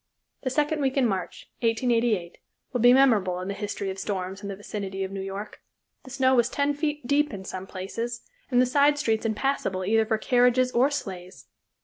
[0.41, 2.39] The second week in March, 1888,
[2.73, 5.61] will be memorable in the history of storms in the vicinity of New York.
[6.05, 10.07] The snow was ten feet deep in some places, and the side streets impassable either
[10.07, 11.45] for carriages or sleighs.